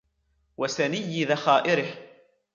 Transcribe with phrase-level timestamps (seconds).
[0.57, 1.97] وَسَنِيِّ ذَخَائِرِهِ